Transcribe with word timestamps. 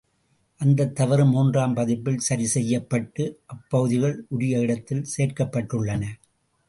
அந்தத் 0.59 0.95
தவறு 0.95 1.25
மூன்றாம் 1.25 1.73
பதிப்பில் 1.73 2.19
சரிசெய்யப்பட்டு, 2.29 3.33
அப்பகுதிகள் 3.45 4.25
உரிய 4.29 4.59
இடத்தில் 4.59 5.05
சேர்க்கப்பட்டுள்ளன. 5.17 6.03